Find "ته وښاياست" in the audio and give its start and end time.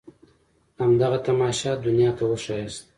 2.17-2.83